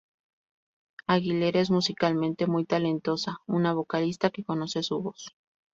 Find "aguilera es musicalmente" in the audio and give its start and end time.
1.05-2.47